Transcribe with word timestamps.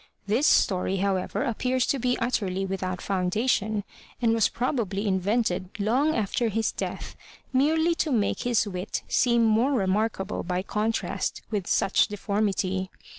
This 0.25 0.47
story, 0.47 0.97
however, 0.97 1.43
appears 1.43 1.85
to 1.85 1.99
be 1.99 2.17
utterly 2.17 2.65
without 2.65 3.03
foundation 3.03 3.83
and 4.19 4.33
was 4.33 4.49
probably 4.49 5.05
invented 5.05 5.69
long 5.79 6.15
after 6.15 6.47
his 6.49 6.71
death, 6.71 7.15
merely 7.53 7.93
to 7.93 8.11
make 8.11 8.39
his 8.39 8.67
wit 8.67 9.03
seem 9.07 9.45
more 9.45 9.73
remarkable 9.73 10.41
by 10.41 10.63
contrast 10.63 11.43
with 11.51 11.67
such 11.67 12.07
deformity. 12.07 12.89